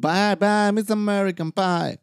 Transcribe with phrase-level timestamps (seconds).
[0.00, 1.94] Bye bye, Miss American Pie.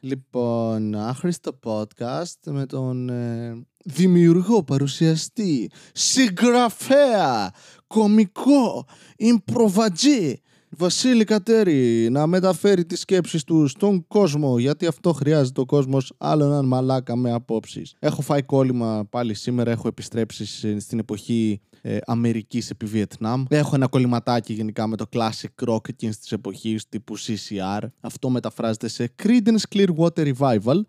[0.00, 7.50] Λοιπόν, άχρηστο podcast με τον ε, δημιουργό, παρουσιαστή, συγγραφέα,
[7.86, 8.86] κομικό,
[9.16, 10.40] ιμπροβατζή,
[10.76, 16.44] Βασίλη Κατέρη να μεταφέρει τις σκέψεις του στον κόσμο γιατί αυτό χρειάζεται ο κόσμος άλλο
[16.44, 17.94] έναν μαλάκα με απόψεις.
[17.98, 23.44] Έχω φάει κόλλημα πάλι σήμερα, έχω επιστρέψει στην εποχή ε, Αμερικής επί Βιετνάμ.
[23.48, 27.80] Έχω ένα κολληματάκι γενικά με το classic rock εκείνης της εποχής τύπου CCR.
[28.00, 30.80] Αυτό μεταφράζεται σε Creedence Clearwater Revival.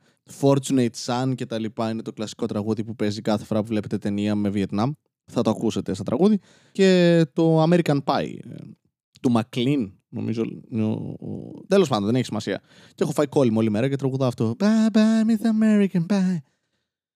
[0.41, 3.97] Fortunate Sun και τα λοιπά είναι το κλασικό τραγούδι που παίζει κάθε φορά που βλέπετε
[3.97, 4.91] ταινία με Βιετνάμ.
[5.31, 6.39] Θα το ακούσετε στα τραγούδι.
[6.71, 8.55] Και το American Pie ε,
[9.25, 10.43] του Μακλίν, νομίζω.
[11.67, 12.61] Τέλος πάντων, δεν έχει σημασία.
[12.87, 14.55] Και έχω φάει κόλλημα όλη μέρα και τραγουδάω αυτό.
[14.59, 16.37] Bye bye, Miss American Pie.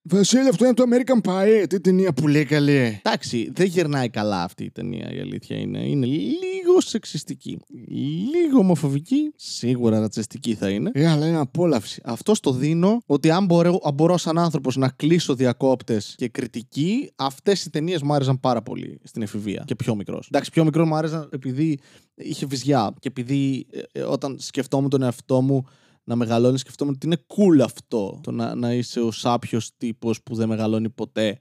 [0.02, 1.66] Βασίλη, αυτό είναι το American Pie.
[1.70, 3.02] Τι ταινία που λέει καλή.
[3.04, 5.88] Εντάξει, δεν γερνάει καλά αυτή η ταινία, η αλήθεια είναι.
[5.88, 7.59] Είναι λίγο σεξιστική.
[7.87, 9.31] Λίγο ομοφοβική.
[9.35, 10.91] Σίγουρα ρατσιστική θα είναι.
[10.93, 12.01] Ε, αλλά είναι απόλαυση.
[12.03, 17.11] Αυτό το δίνω ότι αν μπορώ, αν μπορώ σαν άνθρωπος να κλείσω διακόπτες και κριτική,
[17.15, 20.27] αυτές οι ταινίες μου άρεσαν πάρα πολύ στην εφηβεία και πιο μικρός.
[20.27, 21.79] Εντάξει, πιο μικρός μου άρεσαν επειδή
[22.15, 25.65] είχε βυζιά και επειδή ε, ε, όταν σκεφτόμουν τον εαυτό μου
[26.04, 28.20] να μεγαλώνει, σκεφτόμουν ότι είναι cool αυτό.
[28.23, 31.39] Το να, να είσαι ο σάπιος τύπος που δεν μεγαλώνει ποτέ.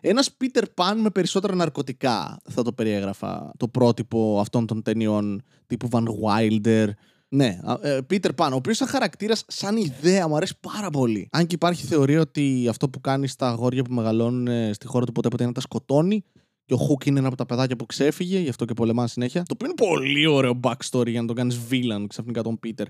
[0.00, 3.52] Ένας Peter Pan με περισσότερα ναρκωτικά θα το περιέγραφα.
[3.56, 6.88] Το πρότυπο αυτών των ταινιών τύπου Van Wilder.
[7.28, 11.28] Ναι, ε, Peter Pan, ο οποίος σαν χαρακτήρας, σαν ιδέα, μου αρέσει πάρα πολύ.
[11.32, 15.04] Αν και υπάρχει θεωρία ότι αυτό που κάνει στα αγόρια που μεγαλώνουν ε, στη χώρα
[15.04, 16.24] του ποτέ ποτέ είναι να τα σκοτώνει.
[16.64, 19.42] Και ο Χουκ είναι ένα από τα παιδάκια που ξέφυγε, γι' αυτό και πολεμά συνέχεια.
[19.42, 22.84] Το οποίο είναι πολύ ωραίο backstory για να τον κάνεις villain ξαφνικά τον Peter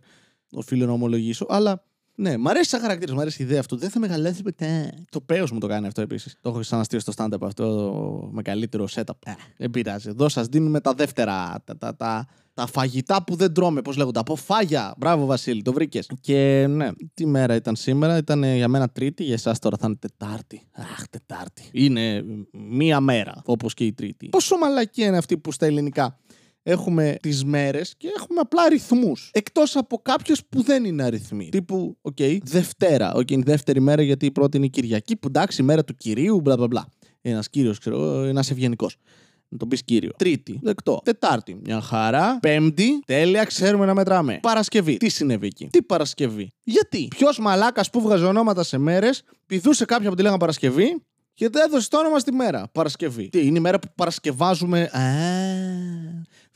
[0.53, 1.47] οφείλω να ομολογήσω.
[1.49, 1.85] Αλλά
[2.21, 3.77] ναι, μ' αρέσει σαν χαρακτήρας, μ' αρέσει η ιδέα αυτού.
[3.77, 4.95] Δεν θα μεγαλώσει ποτέ.
[5.11, 6.37] Το παίο μου το κάνει αυτό επίσης.
[6.41, 9.13] Το έχω ξαναστεί στο stand-up αυτό με καλύτερο setup.
[9.25, 10.09] Ε, δεν πειράζει.
[10.09, 11.63] Εδώ σας δίνουμε τα δεύτερα.
[11.65, 14.19] Τα, τα, τα, τα φαγητά που δεν τρώμε, πώς λέγονται.
[14.19, 14.95] Από φάγια.
[14.99, 16.11] Μπράβο, Βασίλη, το βρήκες.
[16.21, 18.17] Και ναι, τι μέρα ήταν σήμερα.
[18.17, 20.63] Ήταν για μένα Τρίτη, για εσάς τώρα θα είναι Τετάρτη.
[20.73, 21.63] Αχ, Τετάρτη.
[21.73, 24.29] Είναι μία μέρα, όπως και η Τρίτη.
[24.29, 26.19] Πόσο μαλακία είναι αυτή που στα ελληνικά;
[26.69, 29.31] Έχουμε τις μέρες και έχουμε απλά αριθμούς.
[29.33, 31.49] Εκτός από κάποιες που δεν είναι αριθμοί.
[31.49, 33.13] Τύπου, οκ, okay, Δευτέρα.
[33.13, 35.95] Οκ, okay, δεύτερη μέρα γιατί η πρώτη είναι η Κυριακή, που εντάξει, η μέρα του
[35.95, 36.89] κυρίου, μπλα μπλα μπλα.
[37.21, 38.97] Ένας κύριος, ξέρω, ένας ευγενικός.
[39.49, 40.11] Να τον πεις κύριο.
[40.17, 41.01] Τρίτη, δεκτό.
[41.05, 42.39] Τετάρτη, μια χαρά.
[42.41, 44.39] Πέμπτη, τέλεια, ξέρουμε να μετράμε.
[44.43, 49.85] Παρασκευή, τι συνέβη εκεί; Τι Παρασκευή; Γιατί; Ποιος μαλάκας που βγαζε ονόματα σε μέρες, πηδούσε
[49.85, 51.03] κάποια που τη λέγανε Παρασκευή
[51.35, 52.69] και δεν έδωσε το όνομα στη μέρα.
[52.73, 53.29] Παρασκευή.
[53.29, 54.83] Τι, είναι η μέρα που παρασκευάζουμε.
[54.83, 55.01] Α,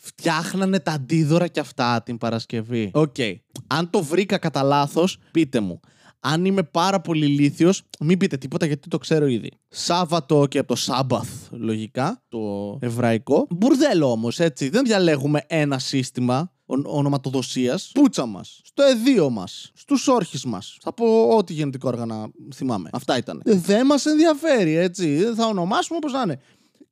[0.03, 2.91] φτιάχνανε τα αντίδωρα και αυτά την Παρασκευή.
[2.95, 3.15] Οκ.
[3.19, 3.35] Okay.
[3.67, 5.81] Αν το βρήκα κατά λάθος, πείτε μου.
[6.21, 9.51] Αν είμαι πάρα πολύ ηλίθιος, μην πείτε τίποτα γιατί το ξέρω ήδη.
[9.69, 13.47] Σάββατο και από το Sabbath, λογικά, το εβραϊκό.
[13.51, 14.69] Μπουρδέλο όμως, έτσι.
[14.69, 16.53] Δεν διαλέγουμε ένα σύστημα
[16.85, 17.91] ονοματοδοσίας.
[17.95, 18.61] Πούτσα μας.
[18.65, 19.71] Στο αιδοίο μας.
[19.75, 20.77] Στους όρχεις μας.
[20.81, 22.91] Θα πω ό,τι γεννητικά όργανα θυμάμαι.
[22.93, 23.43] Αυτά ήταν.
[23.45, 25.17] Δεν μας ενδιαφέρει, έτσι.
[25.17, 26.41] Δεν θα ονομάσουμε όπως να είναι.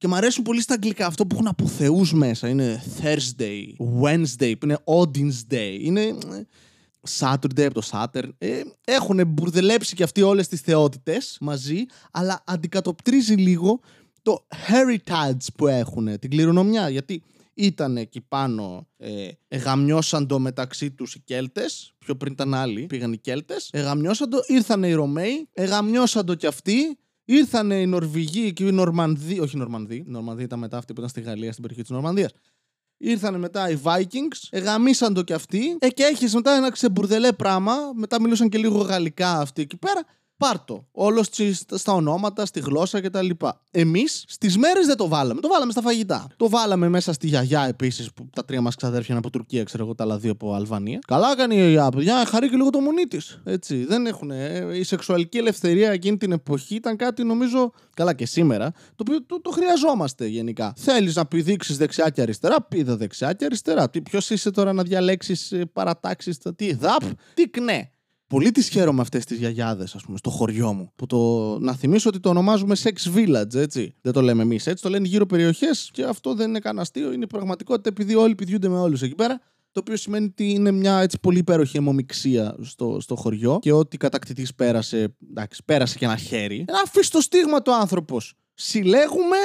[0.00, 2.49] Και μου αρέσουν πολύ στα αγγλικά αυτό που έχουν από θεού μέσα.
[2.49, 3.62] Είναι Thursday,
[4.03, 5.77] Wednesday, που είναι Odin's Day.
[5.81, 6.16] Είναι ε,
[7.19, 8.28] Saturday από το Saturn.
[8.38, 13.81] Ε, έχουν μπουρδελέψει και αυτοί όλες τις θεότητες μαζί, αλλά αντικατοπτρίζει λίγο
[14.22, 16.88] το heritage που έχουν, την κληρονομιά.
[16.88, 17.22] Γιατί
[17.55, 21.94] ήταν εκεί πάνω, ε, γαμιώσαν το μεταξύ τους οι Κέλτες.
[21.99, 23.69] Πιο πριν ήταν άλλοι, πήγαν οι Κέλτες.
[23.72, 26.99] Εγαμιώσαν το, ήρθαν οι Ρωμαίοι, εγαμιώσαν το κι αυτοί.
[27.31, 30.99] Ήρθαν οι Νορβηγοί και οι Νορμανδοί, όχι οι Νορμανδοί, οι Νορμανδοί ήταν μετά αυτοί που
[30.99, 32.31] ήταν στη Γαλλία, στην περιοχή της Νορμανδίας.
[32.97, 37.75] Ήρθαν μετά οι Vikings, εγαμίσαν το κι αυτοί, ε, και έχεις μετά ένα ξεμπουρδελέ πράγμα.
[37.95, 40.05] Μετά μιλούσαν και λίγο γαλλικά αυτοί εκεί πέρα.
[40.41, 40.87] Πάρτο.
[40.93, 41.28] Όλος
[41.75, 43.31] στα ονόματα, στη γλώσσα κτλ.
[43.71, 45.41] Εμείς στις μέρες δεν το βάλαμε.
[45.41, 46.27] Το βάλαμε στα φαγητά.
[46.37, 49.84] Το βάλαμε μέσα στη γιαγιά επίσης που τα τρία μας ξαδέρφια είναι από Τουρκία, ξέρω
[49.84, 50.99] εγώ, τα άλλα δύο από Αλβανία.
[51.06, 53.41] Καλά κάνει η γιαγιά, παιδιά, χαρεί και λίγο το μονί της.
[53.45, 53.84] Έτσι.
[53.84, 54.31] Δεν έχουν.
[54.75, 57.73] Η σεξουαλική ελευθερία εκείνη την εποχή ήταν κάτι νομίζω.
[57.95, 58.71] Καλά και σήμερα.
[58.71, 60.73] Το οποίο το, το χρειαζόμαστε γενικά.
[60.77, 63.91] Θέλεις να πηδήξει δεξιά και αριστερά, πήδα δεξιά και αριστερά.
[63.91, 66.39] Ποιος είσαι τώρα να διαλέξεις ε, παρατάξεις.
[66.56, 67.03] Τι δαπ,
[67.35, 67.91] τι κνέ
[68.31, 70.93] πολύ τις χαίρομαι αυτές τις γιαγιάδες, ας πούμε, στο χωριό μου.
[70.97, 71.59] Που το...
[71.59, 73.94] Να θυμίσω ότι το ονομάζουμε sex village, έτσι.
[74.00, 77.12] Δεν το λέμε εμείς έτσι, το λένε γύρω περιοχές και αυτό δεν είναι κανένα αστείο,
[77.12, 79.41] είναι πραγματικότητα επειδή όλοι πηδιούνται με όλους εκεί πέρα.
[79.73, 83.97] Το οποίο σημαίνει ότι είναι μια έτσι πολύ υπέροχη αιμομηξία στο, στο χωριό και ότι
[83.97, 86.65] κατακτητής πέρασε, εντάξει, πέρασε και ένα χέρι.
[86.69, 88.35] Να αφήσει το στίγμα του άνθρωπος.
[88.55, 89.37] Συλλέγουμε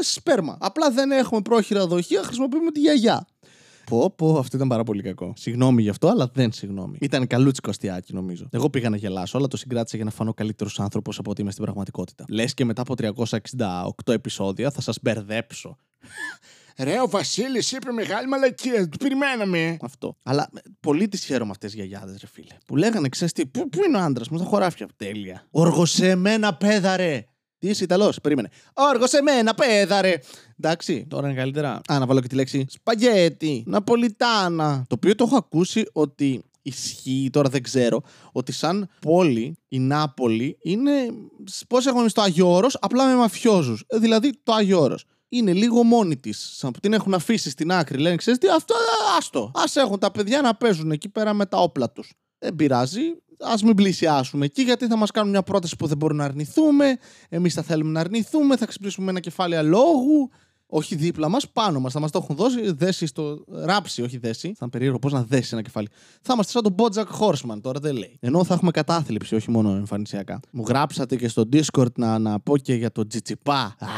[0.00, 0.56] σπέρμα.
[0.60, 3.26] Απλά δεν έχουμε πρόχειρα δοχεία, χρησιμοποιούμε τη γιαγιά.
[3.92, 5.32] Πω, πω, αυτό ήταν πάρα πολύ κακό.
[5.36, 6.96] Συγγνώμη γι' αυτό, αλλά δεν συγγνώμη.
[7.00, 8.48] Ήταν καλούτσικο αστιάκι, νομίζω.
[8.50, 11.50] Εγώ πήγα να γελάσω, αλλά το συγκράτησα για να φανώ καλύτερος άνθρωπος από ότι είμαι
[11.50, 12.24] στην πραγματικότητα.
[12.28, 12.94] Λες και μετά από
[14.04, 15.76] 368 επεισόδια θα σας μπερδέψω.
[16.78, 18.88] Ρε, ο Βασίλης είπε μεγάλη μαλακία.
[18.88, 19.76] Του περιμέναμε.
[19.80, 20.16] Αυτό.
[20.22, 22.56] Αλλά ε, πολύ τις χαίρομαι αυτές τις γιαγιάδες, ρε φίλε.
[22.66, 24.88] Που λέγανε, ξέρεις τι, πού, πού είναι ο άντρας μου, στα χωράφια.
[24.96, 25.46] Τέλεια.
[25.50, 27.26] Οργοσεμένα πέδαρε.
[27.62, 28.48] Τι είσαι Ιταλός, περίμενε.
[28.72, 30.18] Οργοσεμένα πέδαρε.
[30.60, 31.80] Εντάξει, τώρα είναι καλύτερα.
[31.88, 34.84] Α, να βάλω και τη λέξη σπαγγέτι, ναπολιτάνα.
[34.88, 40.58] Το οποίο το έχω ακούσει ότι ισχύει, τώρα δεν ξέρω, ότι σαν πόλη η Νάπολη
[40.62, 40.90] είναι.
[41.68, 43.84] Πώς έχουμε εμείς το Άγιο Όρος, απλά με μαφιόζους.
[44.00, 45.04] Δηλαδή το Άγιο Όρος.
[45.28, 46.52] Είναι λίγο μόνη της.
[46.56, 47.98] Σαν που την έχουν αφήσει στην άκρη.
[47.98, 49.50] Λένε, ξέρεις τι, αυτό ε, άστο.
[49.54, 52.12] Α έχουν τα παιδιά να παίζουν εκεί πέρα με τα όπλα τους.
[52.38, 53.00] Δεν πειράζει.
[53.42, 56.96] Α μην πλησιάσουμε εκεί, γιατί θα μας κάνουν μια πρόταση που δεν μπορούμε να αρνηθούμε.
[57.28, 60.30] Εμείς θα θέλουμε να αρνηθούμε, θα ξυπνήσουμε ένα κεφάλαιο λόγου.
[60.74, 61.92] Όχι δίπλα μας, πάνω μας.
[61.92, 63.44] Θα μας το έχουν δώσει, δέσει στο.
[63.48, 64.46] ράψει, όχι δέσει.
[64.46, 65.88] Θα είναι περίεργο πώς να δέσει ένα κεφάλι.
[66.22, 68.16] Θα είμαστε σαν τον Bojack Horseman, τώρα δεν λέει.
[68.20, 70.40] Ενώ θα έχουμε κατάθλιψη, όχι μόνο εμφανισιακά.
[70.50, 73.76] Μου γράψατε και στο Discord να, να πω και για το Τζιτσιπά.
[73.78, 73.88] Α,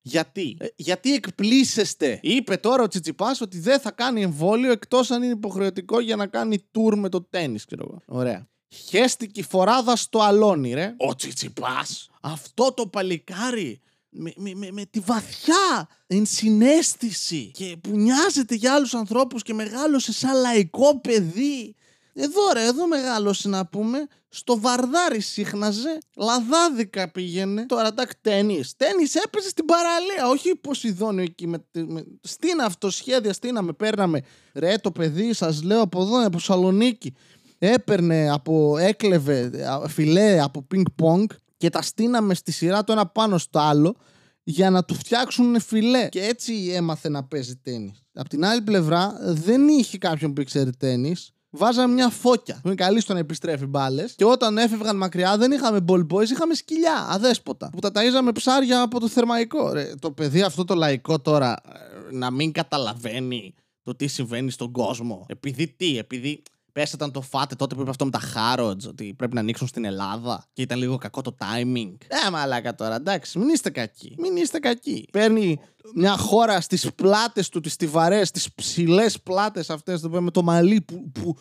[0.00, 5.22] γιατί; Ε, γιατί εκπλήσεστε; Είπε τώρα ο Τσιτσιπά ότι δεν θα κάνει εμβόλιο εκτός αν
[5.22, 8.18] είναι υποχρεωτικό για να κάνει tour με το τέννη, ξέρω εγώ.
[8.20, 8.48] Ωραία.
[8.68, 10.94] Χέστηκε η φοράδα στο αλόνι, ρε.
[10.96, 12.08] Ο Τσιτσιπάς.
[12.20, 18.94] Αυτό το παλικάρι με, με, με, με τη βαθιά ενσυναίσθηση και που νοιάζεται για άλλους
[18.94, 21.74] ανθρώπους και μεγάλωσε σαν λαϊκό παιδί.
[22.12, 27.66] Εδώ ρε, εδώ μεγάλωσε να πούμε, στο Βαρδάρι σύχναζε, λαδάδικα πήγαινε.
[27.66, 28.62] Τώρα εντάξει, τέννη.
[28.76, 31.46] Τέννη έπαιζε στην παραλία, όχι Ποσειδόνιο εκεί.
[31.46, 34.20] Με, με, στην αυτοσχέδια, στείναμε, παίρναμε.
[34.54, 37.14] Ρε, το παιδί, σας λέω από εδώ, από Σαλονίκη.
[37.58, 39.50] Έπαιρνε από, έκλεβε
[39.88, 43.96] φιλέ από πινκ πονγκ και τα στείναμε στη σειρά το ένα πάνω στο άλλο
[44.42, 46.08] για να του φτιάξουν φιλέ.
[46.08, 47.94] Και έτσι έμαθε να παίζει τέννη.
[48.12, 51.16] Απ' την άλλη πλευρά δεν είχε κάποιον που ήξερε τέννη.
[51.50, 54.14] Βάζαμε μια φώκια που είναι καλή στο να επιστρέφει μπάλες.
[54.16, 57.70] Και όταν έφευγαν μακριά δεν είχαμε ball boys, είχαμε σκυλιά, αδέσποτα.
[57.70, 59.72] Που τα ταΐζαμε ψάρια από το θερμαϊκό.
[59.72, 64.72] Ρε, το παιδί αυτό το λαϊκό τώρα ε, να μην καταλαβαίνει το τι συμβαίνει στον
[64.72, 65.26] κόσμο.
[65.28, 66.42] Επειδή τι, επειδή
[66.78, 69.66] Πες όταν το φάτε τότε που είπε αυτό με τα Χάροτζ, ότι πρέπει να ανοίξουν
[69.66, 71.96] στην Ελλάδα και ήταν λίγο κακό το timing.
[72.26, 74.14] Ε, μαλάκα τώρα, εντάξει, μην είστε κακοί.
[74.18, 75.08] Μην είστε κακοί.
[75.12, 75.60] Παίρνει
[75.94, 81.10] μια χώρα στις πλάτες του, τις στιβαρές, τις ψηλές πλάτες αυτές με το μαλλί που,
[81.10, 81.36] που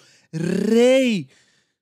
[0.62, 1.30] ρέει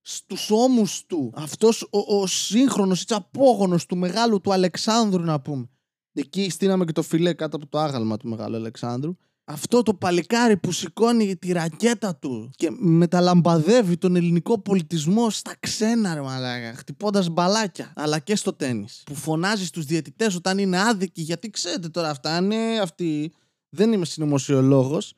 [0.01, 1.34] στους ώμους του.
[1.36, 5.69] Αυτός ο, ο σύγχρονος ή τσαπόγονο του μεγάλου του Αλεξάνδρου, να πούμε.
[6.13, 10.57] Εκεί στείναμε και το φιλέ κάτω από το άγαλμα του μεγάλου Αλεξάνδρου αυτό το παλικάρι
[10.57, 17.30] που σηκώνει τη ρακέτα του και μεταλαμπαδεύει τον ελληνικό πολιτισμό στα ξένα, ρε μαλάκα, χτυπώντας
[17.30, 18.88] μπαλάκια, αλλά και στο τέννη.
[19.06, 23.33] Που φωνάζει στους διαιτητές όταν είναι άδικοι, γιατί ξέρετε τώρα αυτά είναι αυτοί.
[23.69, 25.13] Δεν είμαι συνωμοσιολόγος,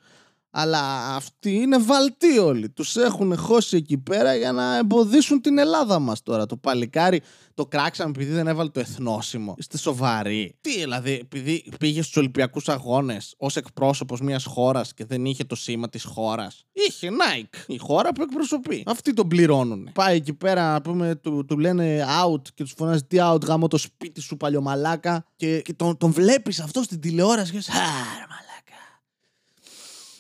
[0.60, 2.70] αλλά αυτοί είναι βαλτοί όλοι.
[2.70, 6.46] Τους έχουν χώσει εκεί πέρα για να εμποδίσουν την Ελλάδα μας τώρα.
[6.46, 7.22] Το παλικάρι
[7.54, 9.54] το κράξαμε επειδή δεν έβαλε το εθνόσημο.
[9.58, 10.58] Είστε σοβαροί.
[10.62, 15.56] Τι δηλαδή, επειδή πήγε στους Ολυμπιακούς Αγώνες ως εκπρόσωπος μιας χώρας και δεν είχε το
[15.56, 16.66] σήμα της χώρας.
[16.72, 18.84] Είχε Nike, η χώρα που εκπροσωπεί.
[18.86, 19.90] Αυτοί τον πληρώνουν.
[19.94, 23.68] Πάει εκεί πέρα, να πούμε, του, του λένε out και τους φωνάζει τι out, γάμο
[23.68, 25.26] το σπίτι σου παλιωμαλάκα.
[25.36, 27.62] Και, και τον, τον βλέπεις αυτό στην τηλεόραση και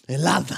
[0.09, 0.57] Ελλάδα.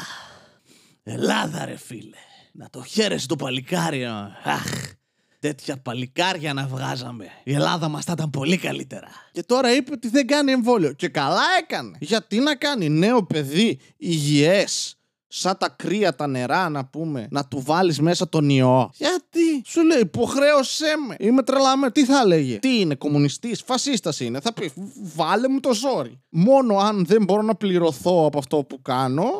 [1.03, 2.17] Ελλάδα ρε φίλε.
[2.51, 4.05] Να το χαίρεσαι το παλικάρι.
[4.43, 4.93] Αχ.
[5.39, 7.25] Τέτοια παλικάρια να βγάζαμε.
[7.43, 9.07] Η Ελλάδα μας θα ήταν πολύ καλύτερα.
[9.31, 10.93] Και τώρα είπε ότι δεν κάνει εμβόλιο.
[10.93, 11.97] Και καλά έκανε.
[11.99, 14.98] Γιατί να κάνει νέο παιδί υγιές
[15.31, 18.89] σαν τα κρύα τα νερά να πούμε, να του βάλεις μέσα τον ιό.
[18.93, 21.15] Γιατί, σου λέει, υποχρέωσέ με.
[21.19, 21.91] Είμαι τρελαμένο.
[21.91, 24.39] Τι θα λέγε, Τι είναι, κομμουνιστής, φασίστας είναι.
[24.39, 24.71] Θα πει,
[25.15, 26.21] βάλε μου το ζόρι.
[26.29, 29.31] Μόνο αν δεν μπορώ να πληρωθώ από αυτό που κάνω,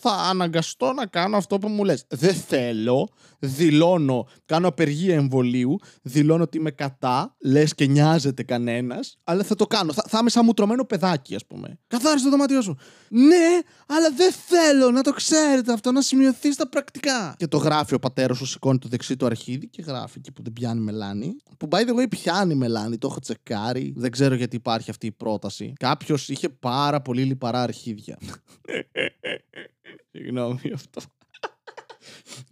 [0.00, 2.04] θα αναγκαστώ να κάνω αυτό που μου λες.
[2.08, 9.42] Δεν θέλω, δηλώνω, κάνω απεργία εμβολίου, δηλώνω ότι είμαι κατά, λες και νοιάζεται κανένας, αλλά
[9.42, 9.92] θα το κάνω.
[9.92, 11.78] Θα, θα είμαι σαν μουτρωμένο παιδάκι, ας πούμε.
[11.86, 12.76] Καθάρισε το δωμάτιό σου.
[13.08, 17.34] Ναι, αλλά δεν θέλω να το ξέρετε αυτό, να σημειωθεί στα πρακτικά.
[17.36, 20.42] Και το γράφει ο πατέρας σου, σηκώνει το δεξί του αρχίδι και γράφει εκεί που
[20.42, 21.36] δεν πιάνει μελάνη.
[21.58, 23.92] Που by the way πιάνει μελάνη, το έχω τσεκάρει.
[23.96, 25.72] Δεν ξέρω γιατί υπάρχει αυτή η πρόταση.
[25.78, 28.18] Κάποιος είχε πάρα πολύ λιπαρά αρχίδια.
[30.12, 31.00] Συγγνώμη αυτό.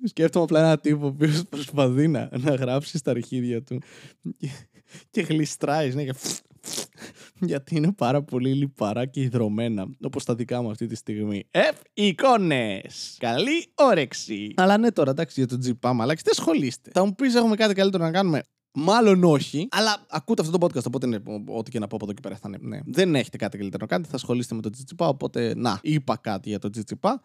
[0.05, 3.79] Σκέφτομαι απλά ένα τύπο που προσπαθεί να, να γράψει στα αρχίδια του
[4.37, 4.51] και,
[5.11, 5.95] και γλιστράει.
[5.95, 6.05] Ναι,
[7.41, 11.47] γιατί είναι πάρα πολύ λιπαρά και υδρωμένα, όπως τα δικά μου αυτή τη στιγμή.
[11.51, 13.17] Εφ, εικόνες!
[13.19, 14.53] Καλή όρεξη!
[14.57, 16.91] Αλλά ναι τώρα, εντάξει, για το τζιπάμα, αλλά δεν σχολείστε.
[16.93, 18.43] Θα μου πεις έχουμε κάτι καλύτερο να κάνουμε.
[18.79, 21.17] Μάλλον όχι, αλλά ακούτε αυτό το podcast, οπότε ναι,
[21.47, 22.59] ό,τι και να πω από εδώ και πέρα θα είναι.
[22.61, 22.79] Ναι.
[22.87, 26.49] Δεν έχετε κάτι καλύτερο να κάνετε, θα ασχολείστε με το τζιτσιπά, οπότε να, είπα κάτι
[26.49, 27.23] για το τζιτσιπά.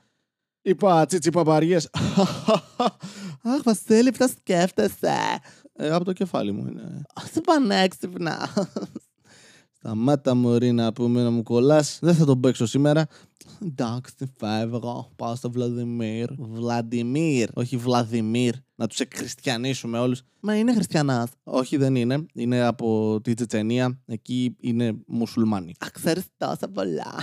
[0.61, 1.89] Είπα τσιτσιπαπαριές.
[3.43, 5.39] Αχ, Βασίλη, τα σκέφτεσαι.
[5.73, 7.01] Ε, από το κεφάλι μου είναι.
[7.15, 8.49] Αχ, πανέξυπνα.
[9.83, 11.99] Σταμάτα μωρή να πούμε να μου κολλάς.
[12.01, 13.07] Δεν θα τον παίξω σήμερα.
[13.61, 15.11] Εντάξει, φεύγω.
[15.15, 16.29] Πάω στο Βλαδιμίρ.
[16.37, 18.53] Βλαντιμίρ, όχι Βλαδιμίρ.
[18.75, 20.21] Να τους εκχριστιανίσουμε όλους.
[20.39, 21.29] Μα είναι χριστιανάς.
[21.43, 22.25] Όχι, δεν είναι.
[22.33, 23.99] Είναι από τη Τσετσενία.
[24.05, 25.73] Εκεί είναι μουσουλμάνοι.
[25.79, 27.13] Αχ, ξέρεις τόσα πολλά.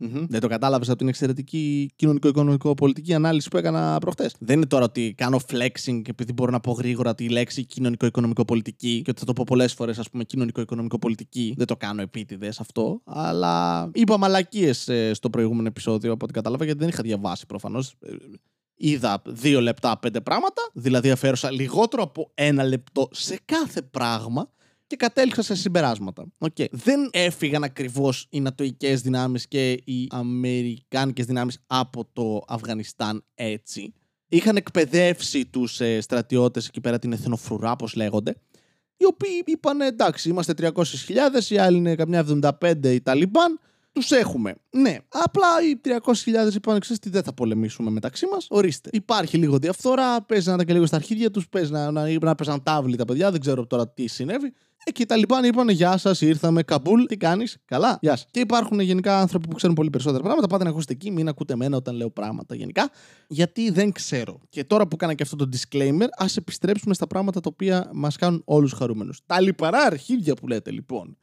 [0.00, 0.26] Mm-hmm.
[0.28, 4.34] Δεν το κατάλαβες από την εξαιρετική κοινωνικο-οικονομικό-πολιτική ανάλυση που έκανα προχτές.
[4.38, 9.10] Δεν είναι τώρα ότι κάνω flexing επειδή μπορώ να πω γρήγορα τη λέξη κοινωνικο-οικονομικό-πολιτική και
[9.10, 11.54] ότι θα το πω πολλές φορές, ας πούμε, κοινωνικο-οικονομικό-πολιτική.
[11.56, 13.00] Δεν το κάνω επίτηδες αυτό.
[13.04, 17.94] Αλλά είπα μαλακίες ε, στο προηγούμενο επεισόδιο από ό,τι κατάλαβα γιατί δεν είχα διαβάσει προφανώς.
[18.00, 18.14] Ε,
[18.76, 24.50] είδα δύο λεπτά πέντε πράγματα, δηλαδή αφαίρωσα λιγότερο από ένα λεπτό σε κάθε πράγμα
[24.86, 26.24] και κατέληξα σε συμπεράσματα.
[26.38, 26.66] Okay.
[26.70, 33.92] Δεν έφυγαν ακριβώς οι νατοικέ δυνάμεις και οι αμερικάνικες δυνάμεις από το Αφγανιστάν έτσι.
[34.28, 38.34] Είχαν εκπαιδεύσει τους ε, στρατιώτες εκεί πέρα, την εθνοφρουρά, όπω λέγονται,
[38.96, 40.72] οι οποίοι είπαν εντάξει, είμαστε 300.000,
[41.48, 42.26] οι άλλοι είναι καμιά
[42.60, 43.60] 75 οι Ταλιμπάν,
[43.92, 44.54] τους έχουμε.
[44.70, 48.46] Ναι, απλά οι 300.000 είπαν ξέρεις τι δεν θα πολεμήσουμε μεταξύ μας.
[48.50, 48.90] Ορίστε.
[48.92, 52.96] Υπάρχει λίγο διαφθορά, παίζανε και λίγο στα αρχίδια τους, παίζανε να, να, να παίζαν τάβλη
[52.96, 54.52] τα παιδιά, δεν ξέρω τώρα τι συνέβη.
[54.84, 56.62] Ε, και τα λοιπά είπαν Γεια σας, ήρθαμε.
[56.62, 58.26] Καμπούλ, τι κάνεις; Καλά, γεια σας.
[58.30, 60.46] Και υπάρχουν γενικά άνθρωποι που ξέρουν πολύ περισσότερα πράγματα.
[60.46, 62.90] Πάτε να ακούσετε εκεί, μην ακούτε εμένα όταν λέω πράγματα γενικά.
[63.28, 64.40] Γιατί δεν ξέρω.
[64.48, 68.16] Και τώρα που κάνα και αυτό το disclaimer, ας επιστρέψουμε στα πράγματα τα οποία μας
[68.16, 69.20] κάνουν όλους χαρούμενους.
[69.26, 71.16] Τα λιπαρά αρχίδια που λέτε λοιπόν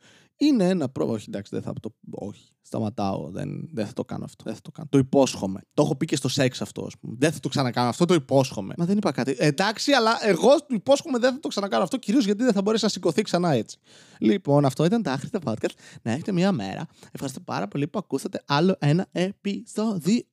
[0.45, 1.17] είναι ένα πρόβλημα.
[1.17, 1.93] Όχι, εντάξει, δεν θα το.
[2.11, 3.29] Όχι, σταματάω.
[3.29, 4.43] Δεν, δεν θα το κάνω αυτό.
[4.43, 4.87] Δεν θα το κάνω.
[4.91, 5.61] Το υπόσχομαι.
[5.73, 7.15] Το έχω πει και στο σεξ αυτό, ας πούμε.
[7.19, 7.89] Δεν θα το ξανακάνω.
[7.89, 8.73] Αυτό το υπόσχομαι.
[8.77, 9.35] Μα δεν είπα κάτι.
[9.37, 12.83] Εντάξει, αλλά εγώ το υπόσχομαι δεν θα το ξανακάνω αυτό, κυρίως γιατί δεν θα μπορέσει
[12.83, 13.77] να σηκωθεί ξανά έτσι.
[14.19, 15.73] Λοιπόν, αυτό ήταν τα άχρηστα podcast.
[16.01, 16.87] Να έχετε μία μέρα.
[17.11, 20.23] Ευχαριστώ πάρα πολύ που ακούσατε άλλο ένα επεισόδιο.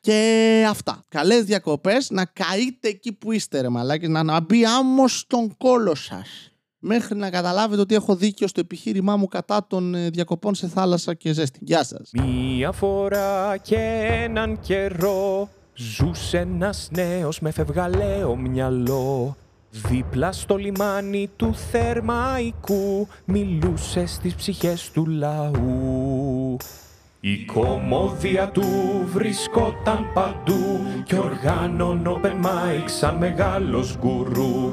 [0.00, 1.04] Και αυτά.
[1.08, 2.10] Καλές διακοπές.
[2.10, 4.08] Να καείτε εκεί που είστε ρε μαλάκες.
[4.08, 6.50] Να, να μπει άμμος στον κόλο σας
[6.86, 11.14] μέχρι να καταλάβετε ότι έχω δίκιο στο επιχείρημά μου κατά των ε, διακοπών σε θάλασσα
[11.14, 11.58] και ζέστη.
[11.62, 12.10] Γεια σας.
[12.12, 19.36] Μία φορά και έναν καιρό ζούσε ένας νέος με φευγαλαίο μυαλό
[19.70, 26.56] Δίπλα στο λιμάνι του Θερμαϊκού μιλούσε στις ψυχές του λαού
[27.20, 28.64] η κομμόδια του
[29.12, 34.72] βρισκόταν παντού και οργάνων open mic σαν μεγάλος γκουρού